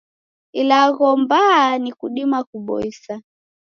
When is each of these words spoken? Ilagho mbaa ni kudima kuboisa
Ilagho 0.59 1.07
mbaa 1.21 1.69
ni 1.81 1.91
kudima 1.99 2.39
kuboisa 2.49 3.13